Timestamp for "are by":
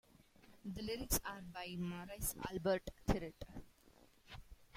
1.23-1.75